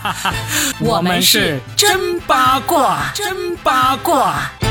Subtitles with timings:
[0.80, 4.61] 我们是真八卦，真八卦。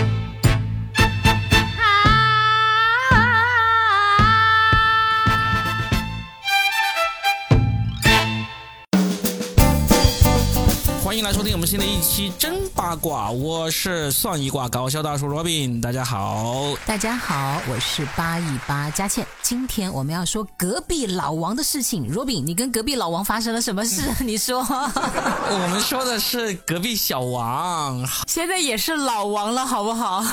[11.62, 16.76] 们新的一期真八卦，我是算一卦搞笑大叔罗宾，大家好。
[16.88, 19.24] 大家好，我是八一八佳倩。
[19.44, 22.12] 今天我们要说隔壁老王的事情。
[22.12, 24.02] 罗宾，你跟隔壁老王发生了什么事？
[24.26, 24.64] 你说。
[24.64, 30.26] 我们说的是隔壁小王，现在也是老王了，好不好？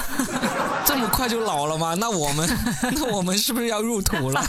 [0.87, 1.93] 这么快就老了吗？
[1.93, 2.49] 那我们，
[2.97, 4.43] 那我们是不是要入土了？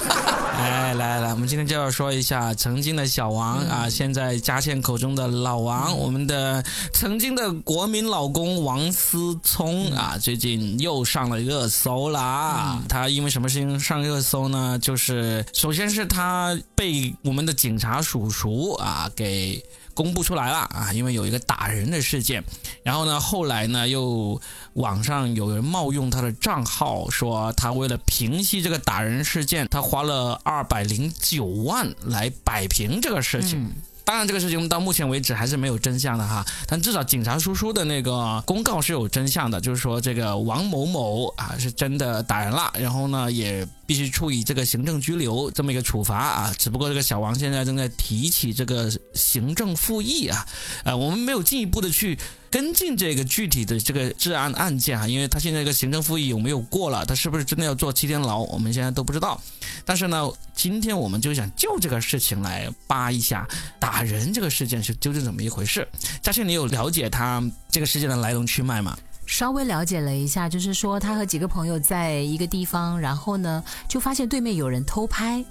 [0.58, 12.80] 哎，来来，我们今天就要说一下曾经的小王啊，现在佳倩口中的老王，我们的曾经的国民老公王思聪啊，最近又上了热搜啦。
[12.88, 14.78] 他因为什么事情上热搜呢？
[14.80, 19.62] 就是首先是他被我们的警察叔叔啊给
[19.94, 22.42] 公布出来了啊，因为有一个打人的事件。
[22.82, 24.40] 然后呢，后来呢又
[24.74, 33.72] 网上有人冒用他的账号，说他为了平息这个打人事件，他花了二百零九万来摆平这个事情。
[34.08, 46.54] 当然，这个事情到目前为止还是没有真相的哈，但至少警察叔叔的那个公告是有真相的，就是说这个王某某啊是真的打人了，然后呢也必须处以这个行政拘留这么一个处罚啊。
[46.58, 50.46] 只不过这个小王现在正在提起这个行政复议啊，
[50.84, 52.18] 呃，我们没有进一步的去。
[52.50, 59.38] 跟进这个具体的这个治安案件啊，因为他现在这个行政复议有没有过了，他是不是真的要坐七天牢，我们现在都不知道。
[59.84, 63.46] 但是呢，今天我们就想就这个事情来扒一下
[63.78, 65.86] 打人这个事件是究竟怎么一回事。
[66.22, 68.96] 嘉庆，你有了解他这个事件的来龙去脉吗？
[69.28, 75.44] 稍微了解了一下，就是说他和几个朋友在一个地方，然后呢就发现对面有人偷拍。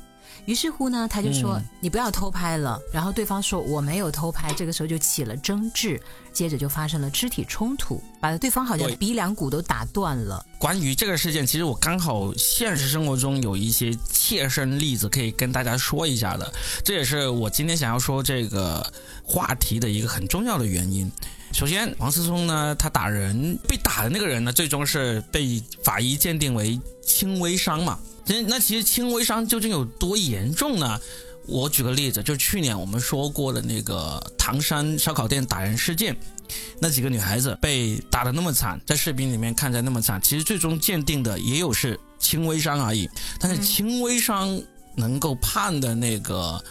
[0.46, 10.46] 于是乎呢，他就说：“你不要偷拍了。”然后对方说：“我没有偷拍。”这个时候就起了争执，接着就发生了肢体冲突，把对方好像鼻梁骨都打断了。
[10.58, 18.86] 关于这个事件，其实我刚好现实生活中有一些切身例子可以跟大家说一下的，这也是我今天想要说这个
[19.24, 21.12] 话题的一个很重要的原因。
[21.54, 27.98] 首先，王思聪呢，他打人被打的那个人呢，最终是被法医鉴定为轻微伤嘛。
[28.28, 31.00] 那那其实轻微伤究竟有多严重呢？
[31.46, 36.14] 我举个例子，就去年我们说过的那个唐山烧烤店打人事件，
[36.80, 43.10] 那几个女孩子被打的那么惨，在视频里面看着那么惨，其实最终鉴定的也有是轻微伤而已。
[43.40, 44.62] 但是轻微伤
[44.96, 46.62] 能够判的那个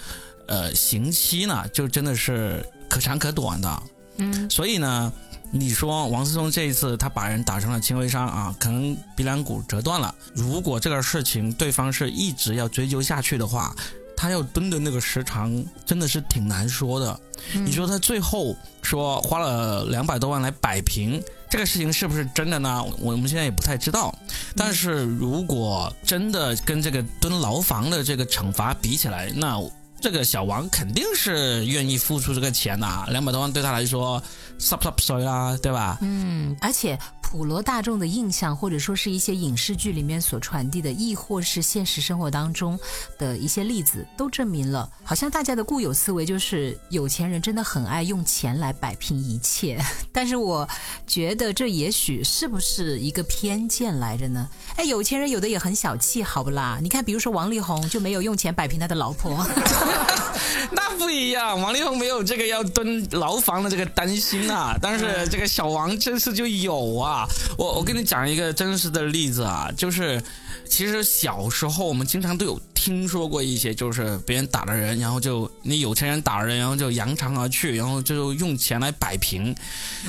[0.49, 3.83] 呃刑期呢，就真的是可长可短的。
[4.19, 5.12] 嗯，所以呢。
[5.51, 10.15] 你说王思聪这一次他把人打成了轻微伤啊，可能鼻梁骨折断了。
[10.34, 13.75] 如果这个事情对方是一直要追究下去的话，
[14.17, 17.19] 他要蹲的那个时长真的是挺难说的。
[17.53, 22.84] 你说他最后说花了两百多万来摆平这个事情是不是真的呢？
[22.99, 24.15] 我们现在也不太知道。
[24.57, 29.63] 但是如果真的跟这个蹲牢房的这个惩罚比起来，那。
[30.01, 34.23] 这个小王肯定是愿意付出这个钱的，啊两百多万对他来说，
[34.59, 35.99] 啥啥水啦，对吧？
[36.03, 36.99] 嗯，而且
[37.29, 42.79] 普罗大众的印象，或者说是一些影视剧里面所传递的，亦或是现实生活当中
[43.19, 49.85] 的一些例子，都证明了，好像大家的固有思维就是有钱人真的很爱用钱来摆平一切。
[50.13, 50.67] 但是我
[51.05, 54.49] 觉得这也许是不是一个偏见来着呢？
[54.77, 56.79] 哎，有钱人有的也很小气，好不啦？
[56.81, 59.45] 你看，比如说王力宏就没有用钱摆平他的老婆。
[60.73, 67.27] 那不一样，王力宏没有这个要蹲牢房的这个担心啊，但是这个小王这次就有啊。
[67.57, 70.23] 我我跟你讲一个真实的例子啊，就是
[70.69, 79.53] 其实小时候我们经常都有听说过一些，就是别人打了人，然后就你有钱人打了人，然后就扬长而去，然后就用钱来摆平。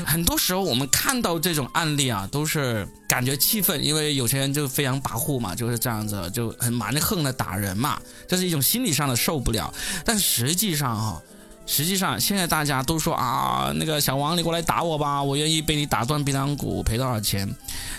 [0.05, 9.73] 很多时候我们看到这种案例啊，都是感觉气愤，因为有钱人就飞扬跋扈嘛，就是这样子，就很蛮横的打人嘛，这是一种心理上的受不了。
[10.05, 11.19] 但实际上哈，
[11.67, 17.47] 实际上现在大家都说啊，那个小王你过来打我吧，我愿意被你打断鼻梁骨赔多少钱。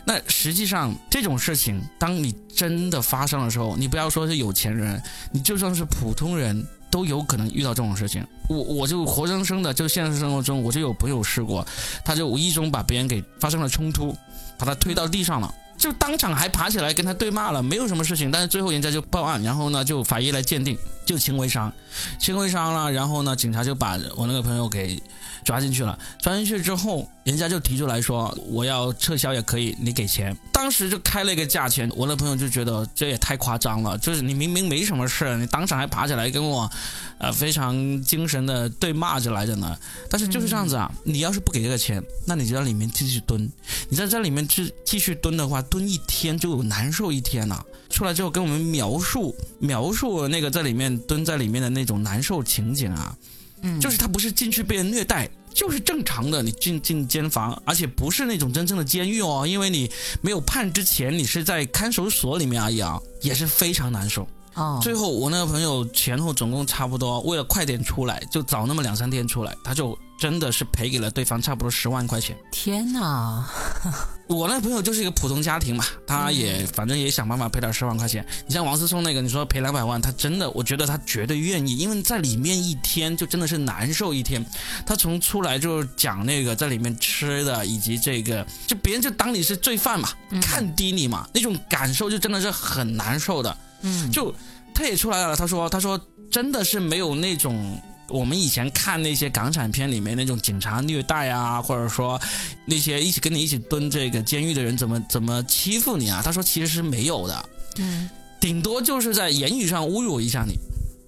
[0.04, 5.00] 那实际上这种事情，当你真的发生的时候，你不要说是有钱人，
[5.30, 8.26] 你就算是普通人都有可能遇到这种事情。
[8.48, 11.64] 我我就活生生的就现实生活中我就有朋友试过，
[12.02, 14.16] 他就无意中把别人给发生了冲突，
[14.56, 15.54] 把他推到地上了。
[15.78, 20.76] 就当场还爬起来跟他对骂了，没有什么事情，但是最后人家就报案，然后呢就法医来鉴定，
[21.06, 21.72] 就轻微伤，
[22.18, 25.00] 轻微伤了，然后呢警察就把我那个朋友给
[25.44, 30.34] 抓进去了，抓进去之后，人家就提出来说我要撤销也可以，你给钱。
[30.50, 36.70] 当时就开了一个价钱，我的朋友就觉得这也太夸张了，就是你明明没什么事，你当场还爬起来跟我，
[37.18, 39.78] 呃，非常精神的对骂着来着呢。
[40.08, 43.46] 但是就是这样子啊，你要是不给这个钱，那你就在里面继续蹲，
[43.90, 47.62] 你在这里面继继续蹲的话，蹲一天就难受一天了。
[47.90, 53.14] 出来之后跟我们描述描述那个在里面蹲在里面的那种难受情景啊，
[53.60, 55.28] 嗯，就是他不是进去被人虐待。
[55.58, 59.90] 就是正常的，你进进监房，而且不是那种真正的监狱哦，因为你
[60.20, 64.24] 没有判之前，你是在看守所里面而已啊，也是非常难受。
[64.54, 72.36] 哦，最后我那个朋友前后总共差不多，为了快点出来，就早那么两三天出来，他就真的是赔给了对方差不多十万块钱。
[72.52, 73.44] 天哪！
[74.28, 78.24] 我那朋友就是一个普通家庭嘛，他也反正也想办法赔点十万块钱。
[78.46, 84.44] 你像王思聪那个，你说赔两百万，他真的，我觉得他绝对愿意，因为在里面一天就真的是难受一天。
[84.84, 90.10] 他从出来就讲那个在里面吃的，以及这个，就别人就当你是罪犯嘛，
[90.42, 93.56] 看低你嘛，那种感受就真的是很难受的。
[93.82, 94.34] 嗯，就
[94.74, 95.98] 他也出来了，他说，他说
[96.30, 97.80] 真的是没有那种。
[98.08, 102.20] 我们以前看那些港产片里面那种警察虐待啊，或者说
[102.64, 106.20] 那些一起跟你一起蹲这个监狱的人怎么怎么欺负你啊？
[106.24, 108.08] 他说其实是没有的，嗯，
[108.40, 110.54] 顶多就是在言语上侮辱一下你，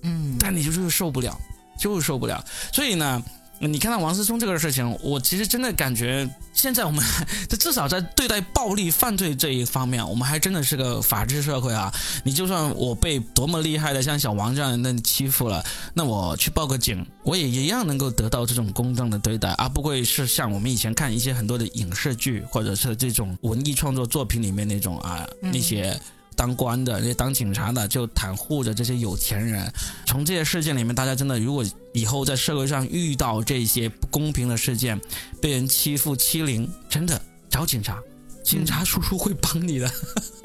[0.03, 1.39] 嗯，但你就是受不了，
[1.79, 2.45] 就是受不了。
[2.73, 3.23] 所以呢。
[3.69, 7.05] 你看到王思聪这个事情，我其实真的感觉，现在我们
[7.59, 11.93] 至少在对待暴力犯罪这一方面，我们还真的是个法治社会啊！
[12.25, 15.63] 你就算我被多么厉害的像小王这样的人欺负了，
[15.93, 26.01] 那我去报个警，我也一样能够得到这种公正的对待，而不会是像我们以前看一些很多的影视剧或者是这种文艺创作作品里面那种啊那些。
[26.41, 29.71] 当官的那些当警察的就袒护着这些有钱人。
[30.07, 34.99] 从这些事件里面，大家真的如果以后在社会上遇到这些不公平的事件，
[35.39, 37.21] 被人欺负欺凌，真的
[37.51, 37.99] 找警察，
[38.43, 39.91] 警察叔叔会帮你的。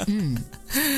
[0.07, 0.37] 嗯，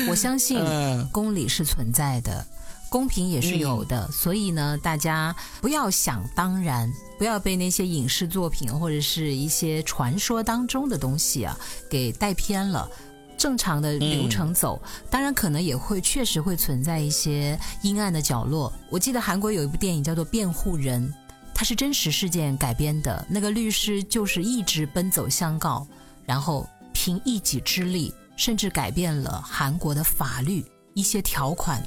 [0.08, 0.58] 我相信
[1.12, 2.44] 公理是存在的，
[2.90, 4.10] 公平也是有的。
[4.10, 11.56] 所以呢，大家不要想当然，不要被那些影视作品或者是一些传说当中的东西啊
[11.88, 12.90] 给带偏了。
[13.38, 18.70] 正常的流程走，当然可能也会确实会存在一些阴暗的角落。
[18.90, 21.08] 我记得韩国有一部电影叫做《辩护人》，
[21.54, 23.24] 它是真实事件改编的。
[23.30, 25.86] 那个律师就是一直奔走相告，
[26.26, 30.64] 然后凭一己之力，甚至改变了韩国的法律
[30.94, 31.80] 一些条款。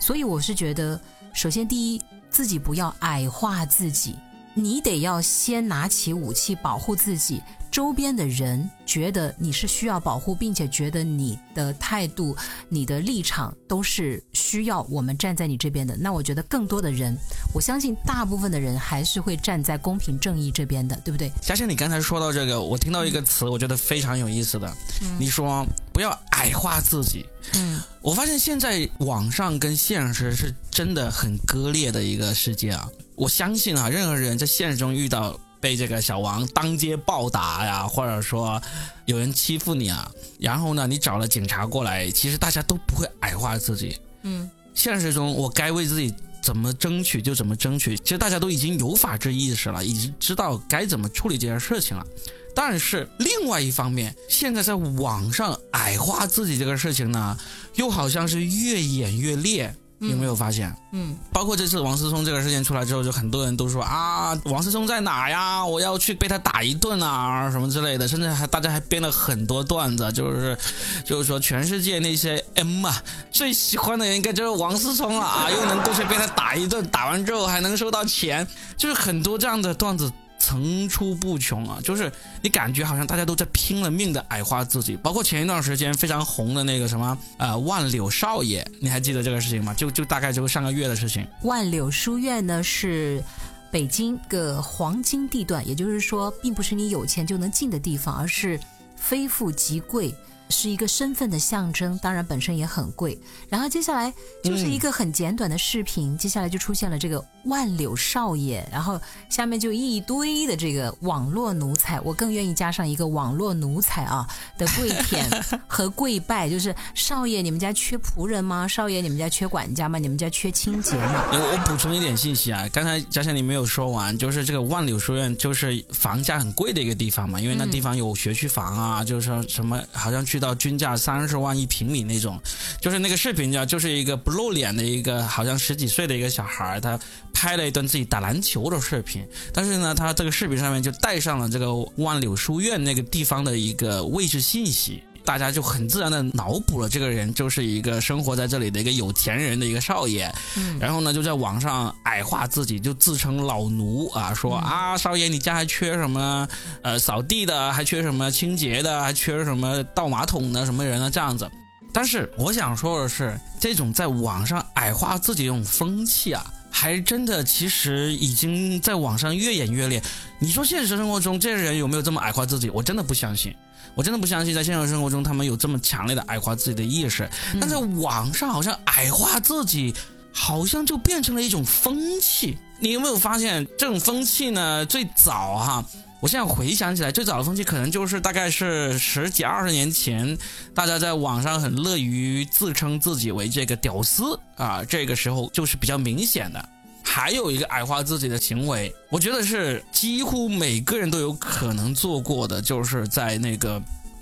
[0.00, 0.98] 所以我是觉得，
[1.34, 4.16] 首先第一，自己不要矮化自己，
[4.54, 7.42] 你得要先拿起武器保护自己。
[7.74, 12.36] 周边的人觉得你是需要保护，并且觉得你的态度、
[12.68, 15.96] 你的立场都是需要我们站在你这边的。
[15.96, 17.16] 那我觉得更多的人，
[17.52, 21.32] 我相信大部分的人还是会站在公平正义这边的，对不对？
[21.42, 24.72] 嘉欣，你刚才说到这个，我听到一个词，我觉得非常有意思的。
[25.18, 27.26] 你说不要矮化自己。
[27.54, 32.88] 嗯，我发现现在网上跟现实是真的很割裂的一个世界啊！
[33.16, 35.36] 我相信啊，任何人在现实中遇到。
[35.64, 38.60] 被这个小王当街暴打呀，或者说
[39.06, 43.98] 有人欺负你啊，然后呢，你找了警察过来，其实大家都不会矮化自己。
[44.24, 46.12] 嗯，现实中我该为自己
[46.42, 52.06] 怎么争取就怎么争取，其实大家都已经有法治意识了，已经知道该怎么处理这件事情了。
[52.54, 57.38] 但是另外一方面，现在在网上矮化自己这个事情呢，
[57.76, 59.74] 又好像是越演越烈。
[60.00, 60.74] 有没有发现？
[60.92, 65.64] 嗯，包括这次王思聪这个事件出来之后，就很多人都说啊，王思聪在哪呀？
[65.64, 68.06] 我要去被他打一顿啊，什么之类的。
[68.06, 70.56] 甚至还大家还编了很多段子，就是
[71.04, 78.46] 就是说全世界那些 M 啊，最喜欢的人应该就是王思聪了啊，又能过去被他打一顿，打完之后还能收到钱，
[78.76, 80.12] 就是很多这样的段子。
[80.44, 81.78] 层出不穷啊！
[81.82, 89.72] 就是你感觉好像大家都在拼了命的矮化自己，包括前一段时间非常红的那个什么呃万柳少爷，你还记得这个事情吗？
[89.72, 91.26] 就就大概就上个月的事情。
[91.44, 93.24] 万柳书院呢是
[93.70, 98.60] 北京个黄金地段，也就是说，并不是你有钱就能进的地方，而是
[98.96, 100.14] 非富即贵。
[100.50, 103.18] 是一个身份的象征，当然本身也很贵。
[103.48, 114.24] 然后接下来就是一个很简短的视频，接下来就出现了这个万柳少爷，然后下面就一堆的这个网络奴才，我更愿意加上一个网络奴才啊
[114.56, 115.28] 的跪舔
[115.66, 118.68] 和跪拜，就是少爷，你们家缺仆人吗？
[118.68, 119.98] 少爷，你们家缺管家吗？
[119.98, 121.24] 你们家缺清洁吗？
[121.32, 130.44] 我我补充一点信息啊，刚才嘉祥你没有说完，就是这个万柳书院就是房价很贵的一个地方嘛，因为那地方有学区房啊，就是说什么好像去。
[130.44, 132.38] 到均价三十万一平米那种，
[132.78, 137.00] 就是那个视频叫，就是一个不露脸的一个，好像十几岁的一个小孩他
[137.34, 145.02] 拍了一段自己打篮球的视频，但是呢，他这个视频上面就带上了这个万柳书院那个地方的一个位置信息。
[145.26, 156.46] 大家就很自然的脑补了这个人就是一个生活在这里的一个有钱人的一个少爷，嗯，然后呢就在网上矮化自己，就自称老奴啊，说啊少爷你家还缺什么
[156.82, 161.50] 呃扫地的，还缺什么清洁的，还缺什么倒马桶的什么人啊这样子。
[161.90, 166.44] 但是我想说的是，这种在网上矮化自己这种风气啊，
[166.76, 170.02] 还真的其实已经在网上越演越烈。
[170.40, 172.68] 你说现实生活中这些人有没有这么矮化自己？
[172.70, 173.54] 我真的不相信。
[173.94, 179.94] 我真的不相信，在现实生活中他们有这么强烈的矮化自己的意识，但在网上好像矮化自己，
[180.32, 182.58] 好像就变成了一种风气。
[182.80, 184.84] 你有没有发现这种风气呢？
[184.84, 185.84] 最早哈，
[186.20, 190.38] 我现在回想起来，最早的风气可能就是大概是十几二十年前，
[190.74, 196.68] 大家在网上很乐于自称自己为这个屌丝啊，这个时候就是比较明显的。
[197.02, 203.80] 还有一个矮化自己的行为，我觉得是几乎每个人都有可能做过的，就是在那个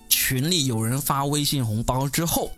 [0.08, 2.50] 群里有人发微信红包之后，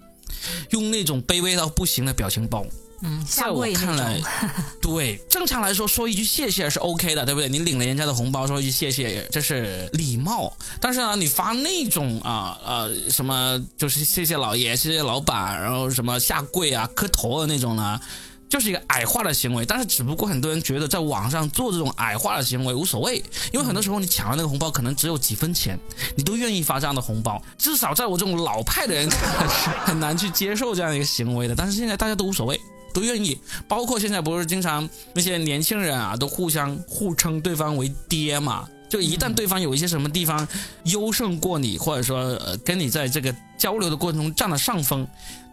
[0.70, 2.64] 用那种卑微到不行的表情包。
[3.04, 4.18] 嗯，在我看来，
[4.80, 7.48] 对，正常来说说一句谢谢是 OK 的，对不对？
[7.50, 10.50] 你领了人家的红包，说一句谢谢，这是礼貌。
[10.80, 18.00] 但是呢，你发那种啊呃什么，就是谢谢老爷，谢谢老板，然后什么下跪啊磕头的那种呢？
[18.46, 23.16] 就是一个矮化的行为，但是只不过很多人觉得在网上做这种矮化的行为无所谓，
[23.52, 25.76] 因为很多时候你抢了那个红包可能只有几分钱，
[26.14, 27.42] 你都愿意发这样的红包。
[27.58, 31.54] 至少在我这种老派的人看 来是很难去接受这样一个行为的。
[31.56, 32.60] 但是现在大家都无所谓，
[32.94, 33.38] 都愿意。
[33.68, 38.66] 包括现在不是经常那些年轻人啊，都互相互称对方为爹嘛？
[38.88, 40.46] 就一旦对方有一些什么地方
[40.84, 45.06] 优胜过你，或者说呃跟你在这个交流的过程中占了上风。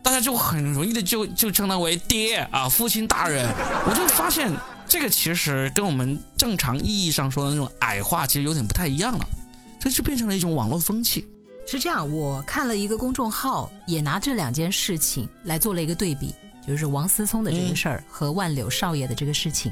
[0.04, 3.48] 大家就很容易的就就称他为爹啊，父亲大人。
[3.88, 4.52] 我就发现
[4.88, 9.26] 这个其实跟我们正常意义上说的那种矮化其实有点不太一样了，
[9.80, 11.28] 这就变成了一种网络风气。
[11.68, 16.34] 是这样，我看了一个公众号，也拿这两件事情来做了一个对比，
[16.66, 19.72] 就是王思聪的这个事儿和万柳少爷的这个事情。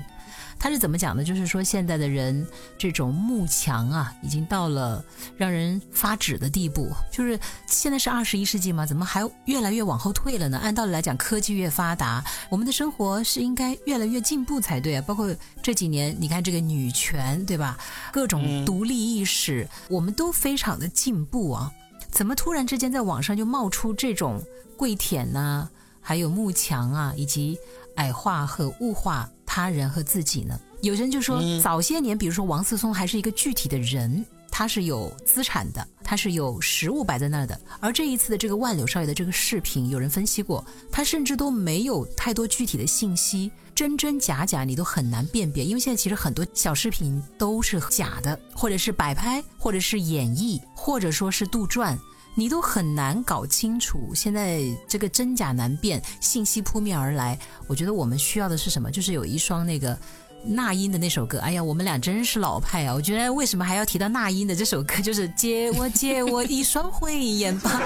[0.61, 1.23] 他是怎么讲的？
[1.23, 2.45] 就是说，现在的人
[2.77, 5.01] 这种慕强啊，已经到了
[5.37, 6.91] 让人发指的地步。
[7.09, 10.57] 就是现在是二十一世纪嘛，怎么还越来越往后退了呢？
[10.57, 15.01] 按道理来讲，科技越发达，我们的生活是应该越来越进步才对啊。
[15.07, 17.77] 包括这几年，你看这个女权，对吧？
[18.11, 21.71] 各种独立意识，我们都非常的进步啊。
[22.11, 24.43] 怎么突然之间在网上就冒出这种
[24.75, 25.69] 跪舔呐，
[26.09, 27.55] 还有幕墙啊，以及
[27.97, 29.29] 矮化和物化？
[29.45, 30.59] 他人和自己呢？
[30.81, 37.61] 有人就说，早些年，比如说王思聪还是一个具体的人，他是有资产的，他是有实物摆在那儿的。
[37.79, 45.63] 而这一次的这个万柳少爷的这个视频，有人分析过，他甚至都没有太多具体的信息，真真假假你都很难辨别。
[45.63, 51.95] 因为现在其实很多小视频都是假的，或者是摆拍，或者是演绎，或者说是杜撰。
[52.39, 57.37] 你都很难搞清楚，现在这个真假难辨，信息扑面而来。
[57.67, 58.89] 我觉得我们需要的是什么？
[58.89, 59.99] 就是有一双那个
[60.45, 61.39] 那英的那首歌。
[61.39, 62.93] 哎呀，我们俩真是老派啊！
[62.93, 64.95] 我觉得为什么还要提到那英的这首歌？
[65.03, 67.81] 就是借我借我一双慧眼吧。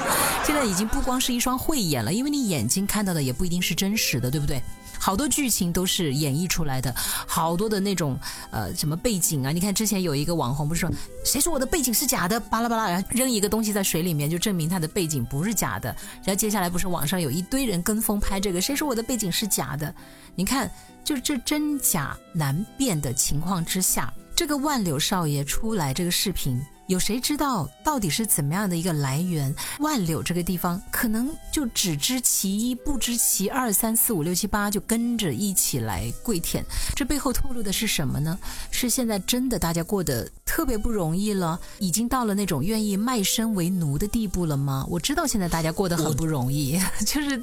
[0.45, 4.61] 现在已经不光是一双慧眼了，因为你眼睛看到的也不一定是真实的，对不对？
[5.03, 8.17] 好多剧情都是演绎出来的，好多的那种
[8.51, 10.89] 呃什么背景啊，你看之前有一个网红不是说
[11.25, 15.93] 谁说我的背景是假的，巴拉巴拉，然后扔一个东西在水里面就证明他的背景不是假的，
[16.23, 19.93] 然后接下来不是网上有一堆人跟风拍这个，谁说我的背景是假的？
[20.35, 20.71] 你看
[21.03, 26.65] 就这真假难辨的情况之下，这个万柳少爷出来这个视频。
[26.87, 29.53] 有谁知道到底是怎么样的一个来源？
[29.79, 36.63] 万柳这个地方可能就只知其一，不知其二、三四五六七八，就跟着一起来跪舔。
[36.95, 38.37] 这背后透露的是什么呢？
[38.69, 44.85] 是现在真的大家过得特别不容易了，已经到了那种愿意卖身为奴的地步了吗？
[44.89, 47.41] 我知道现在大家过得很不容易， 就是。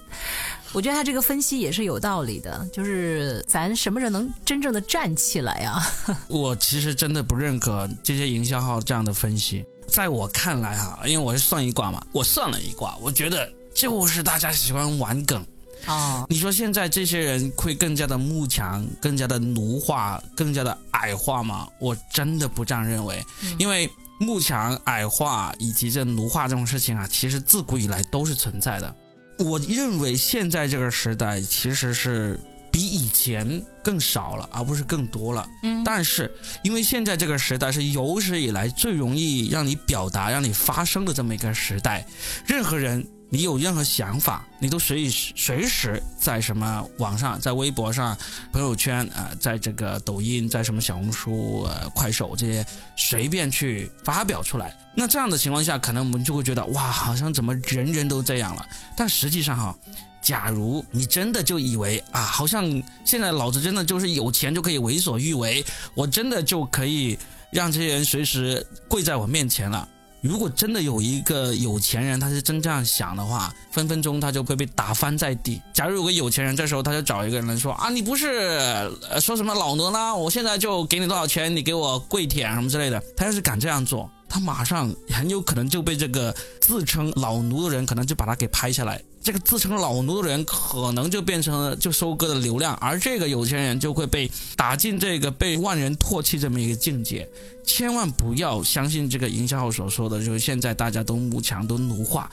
[0.72, 5.82] 我觉得他这个分析也是有道理的，就是咱什么人能真正的站起来啊？
[6.28, 9.64] 我其实真的不认可这些营销号这样的分析。
[9.88, 15.44] 在我看来哈，因为我是算一卦嘛，我算了一卦，我觉得就是大家喜欢玩梗
[15.86, 16.24] 啊。
[16.28, 21.66] 你说现在这些人会更加的慕强、更加的奴化、更加的矮化吗？
[21.80, 23.20] 我真的不这样认为，
[23.58, 28.94] 因为慕强、矮化以及这奴化这种事情啊，其实自古以来都是存在的。
[29.40, 32.38] 我认为现在这个时代其实是
[32.70, 35.46] 比以前更少了，而不是更多了。
[35.62, 36.30] 嗯，但是
[36.62, 42.06] 因为现在这个时代是有史以来最容易让你表达、让你发声的这么一个时代，
[42.46, 48.16] 任何人你有任何想法，你都随时随时在什么网上，在微博上、
[48.52, 54.76] 朋友圈啊、在这个抖音，在什么小红书、呃、快手这些随便去发表出来。
[54.94, 58.66] 那这样的情况下，可能我们就会觉得哇，好像怎么人人都这样了？
[58.96, 59.74] 但实际上哈。
[60.22, 62.62] 假如你真的就以为啊，好像
[63.06, 67.18] 现在老子真的就是有钱就可以为所欲为，我真的就可以
[67.50, 69.88] 让这些人随时跪在我面前了。
[70.20, 75.60] 如果真的有一个有钱人，他是真这样想的话，分分钟他就会被打翻在地。
[75.72, 83.02] 假如有个有钱人，这时候他就找一个人说啊，你不是说什么老奴啦，我现在就给你多少钱，你给我跪舔什么之类的。
[83.16, 89.02] 他要是敢这样做，他马上很有可能就被这个自称老奴的人可能就把他给拍下来。
[89.22, 97.28] 这个自称老奴的人可能就变成了就收割的流量，而这个有钱人就会被打进这个被万人唾弃这么一个境界。
[97.64, 102.30] 千万不要相信这个营销号所说的，就是现在大家都慕强都奴化，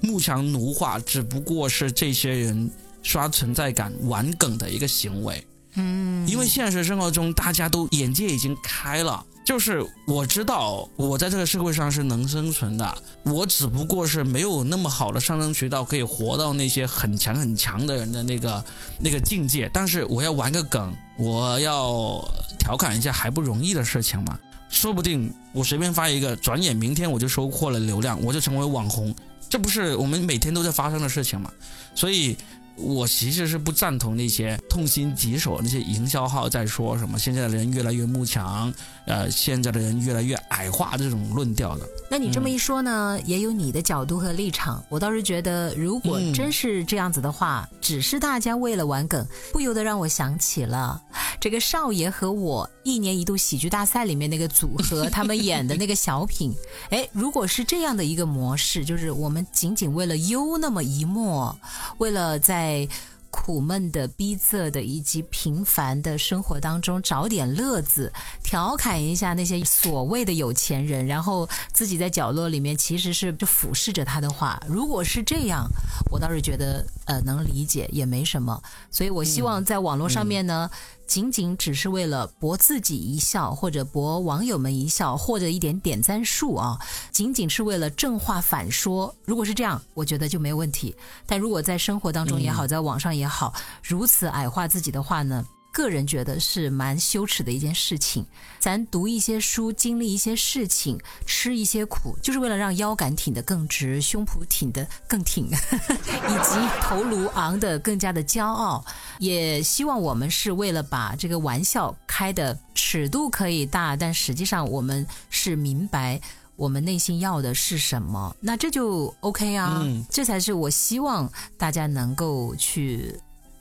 [0.00, 2.68] 慕强奴化只不过是这些人
[3.02, 5.46] 刷存在感玩梗的一个行为。
[5.74, 9.24] 嗯，因为现实生活中大家都眼界已经开了。
[9.48, 18.62] 就是我知道我在这个社会上是能生存的，我只不过是没有那么好的上升渠道，可以活到那些很强很强的人的那个
[19.00, 19.70] 那个境界。
[19.72, 22.22] 但是我要玩个梗，我要
[22.58, 24.38] 调侃一下还不容易的事情嘛。
[24.68, 29.14] 说不定我随便发一个，转眼明天我就收获了流量，我就成为网红，
[29.48, 31.50] 这不是我们每天都在发生的事情嘛？
[31.94, 32.36] 所以。
[32.78, 38.72] 我其实是不赞同那些痛心疾首那些营销号在说什么现在的人越来越慕强，
[39.06, 41.88] 呃，现在的人越来越矮化这种论调的。
[42.10, 44.82] 那你这么一说呢，也有你的角度和立场。
[44.88, 51.00] 我倒是觉得，如果真是这样子的话，只是大家为了玩梗，不由得让我想起了
[51.40, 56.54] 这个少爷和我一年一度喜剧大赛里面那个组合 他们演的那个小品。
[56.90, 61.56] 哎，如果是这样的一个模式，就是我们仅仅为了优那么一默，
[61.98, 62.86] 为了在在
[63.30, 74.60] 苦闷的、逼仄的以及平凡的生活当中找点乐子，调侃一下那些所谓的有钱人，然后自己在角落里面其实是就俯视着他的话。
[74.66, 75.66] 如果是这样，
[76.10, 78.60] 我倒是觉得呃能理解，也没什么。
[78.90, 80.70] 所以我希望在网络上面呢。
[81.08, 86.78] 仅仅只是为了博自己一笑，或者博网友们一笑，或者一点点赞数啊，
[87.10, 89.12] 仅仅是为了正话反说。
[89.24, 90.94] 如果是这样，我觉得就没有问题。
[91.26, 95.44] 但如果在生活当中也好，在网上也好，如此矮化自己的话呢？
[95.78, 98.26] 个人觉得是蛮羞耻的一件事情。
[98.58, 108.84] 咱读一些书，经历一些事情，吃一些苦，就是为了让腰杆挺得更直，胸脯挺得更挺， 以及头颅昂得更加的骄傲。
[109.20, 116.20] 也希望我们是为了把这个玩笑开的尺度可以大，但实际上我们是明白
[116.56, 119.86] 我们内心要的是什么，那这就 OK 啊。
[120.10, 123.14] 这才是我希望大家能够去。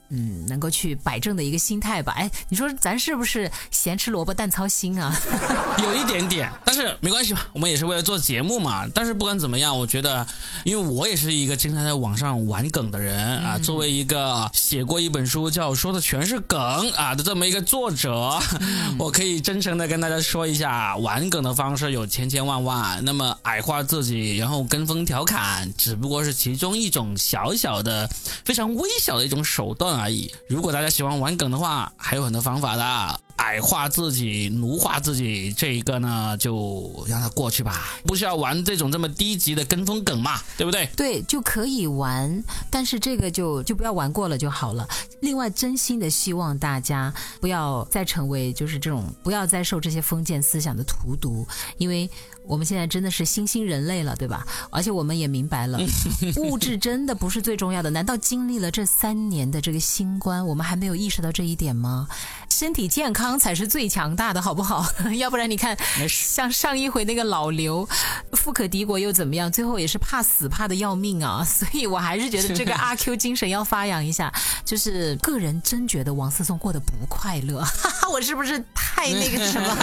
[0.09, 2.13] 嗯，能够去摆正的一个心态吧。
[2.17, 5.13] 哎，你说咱是不是咸吃萝卜淡操心啊？
[5.83, 8.87] 有一点点，但是没关系吧，我们也是为了做节目嘛。
[8.93, 10.25] 但是不管怎么样，我觉得，
[10.63, 13.57] 因为我也是一个经常在网上玩梗的人啊。
[13.57, 16.59] 作为一个写过一本书叫《说的全是梗》
[16.95, 18.39] 啊的这么一个作者，
[18.97, 23.03] 我可以真诚的跟大家说一下，玩梗的方式有千千万万。
[23.03, 28.09] 那么矮化自己，然后跟风调侃，只不过是其中一种小小的、
[28.45, 29.96] 非常微小的一种手段。
[29.97, 30.31] 而已。
[30.47, 33.19] 如果大家喜欢玩梗的话，还有很多方法的。
[33.37, 37.97] 矮化自己、奴化自己，这一个呢，就让它过去吧。
[38.03, 40.89] 不需要玩这种这么低级的跟风梗嘛，对不对？
[40.97, 44.85] 对，就可以玩，但是这个就就不要玩过了就好了。
[45.21, 52.09] 另外，真心的希望大家不要再成为就是这种，不要再受这些封建思想的荼毒，因为
[52.47, 54.45] 我们现在真的是新兴人类了，对吧？
[54.71, 55.77] 而且我们也明白了，
[56.37, 57.89] 物质真的不是最重要的。
[57.89, 62.07] 难道经历了这三年的这个新冠，我们还没有意识到这一点吗？
[62.49, 64.85] 身体健康才是最强大的，好不好？
[65.17, 65.77] 要不然你看，
[66.09, 67.87] 像上一回那个老刘，
[68.33, 69.51] 富可敌国又怎么样？
[69.51, 71.43] 最后也是怕死怕的要命啊！
[71.43, 74.33] 所以我还是觉得这个阿 Q 精神要发扬一下。
[74.65, 77.63] 就是个人真觉得王思聪过得不快乐，
[78.11, 79.77] 我是不是太那个什么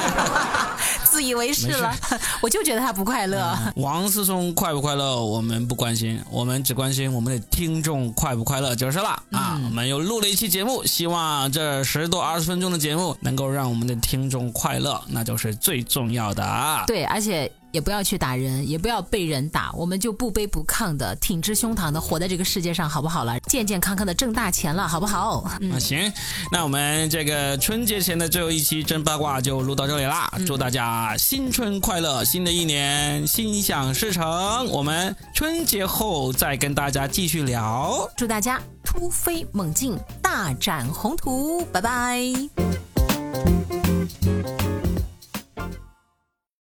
[1.14, 1.94] 自以为是了？
[2.42, 3.57] 我就觉得他不快乐。
[3.77, 9.59] 王思聪快不快乐，我们不关心，我们只关心我们的听众快不快乐就是了啊！
[9.64, 12.64] 我们又录了一期节目，希望这十多二十分钟。
[12.74, 16.83] 的节目能够让我们的听众快乐，那就是最重要的啊。
[16.88, 23.37] 对，而且也不要去打人，也不要被人打，我们就不卑不亢的、挺直胸膛的活在这个世界上，好不好了？
[23.40, 25.44] 健健康康的挣大钱了，好不好？
[25.60, 26.12] 嗯，行，
[26.52, 30.32] 那我们这个春节前的最后一期真八卦就录到这里啦！
[30.46, 34.64] 祝大家新春快乐，新的一年心想事成。
[34.68, 42.22] 我们春节后再跟大家继续聊，祝大家突飞猛进，大展宏图，拜拜。